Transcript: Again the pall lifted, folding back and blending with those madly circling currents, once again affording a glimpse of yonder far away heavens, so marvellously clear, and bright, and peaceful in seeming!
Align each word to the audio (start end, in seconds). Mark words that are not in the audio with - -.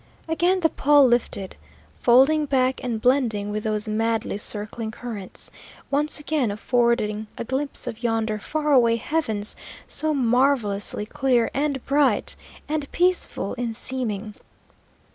Again 0.27 0.61
the 0.61 0.69
pall 0.69 1.05
lifted, 1.05 1.57
folding 1.99 2.47
back 2.47 2.83
and 2.83 2.99
blending 2.99 3.51
with 3.51 3.65
those 3.65 3.87
madly 3.87 4.39
circling 4.39 4.89
currents, 4.89 5.51
once 5.91 6.19
again 6.19 6.49
affording 6.49 7.27
a 7.37 7.43
glimpse 7.43 7.85
of 7.85 8.01
yonder 8.01 8.39
far 8.39 8.71
away 8.73 8.95
heavens, 8.95 9.55
so 9.87 10.11
marvellously 10.15 11.05
clear, 11.05 11.51
and 11.53 11.85
bright, 11.85 12.35
and 12.67 12.91
peaceful 12.91 13.53
in 13.59 13.73
seeming! 13.75 14.33